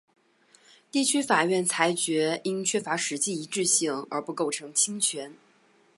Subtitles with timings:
[0.89, 5.37] 地区法院裁决因缺乏实际一致性而不构成侵权。